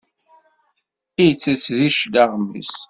[1.27, 2.73] Itett di cclaɣem-is.